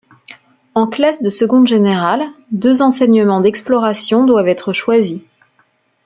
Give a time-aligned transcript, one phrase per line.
[0.73, 5.21] En classe de seconde générale, deux enseignements d'explorations doivent être choisis.